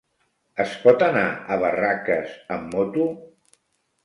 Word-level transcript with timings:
Es 0.63 0.71
pot 0.85 1.05
anar 1.07 1.25
a 1.31 1.57
Barraques 1.65 2.33
amb 2.57 2.75
moto? 2.79 3.07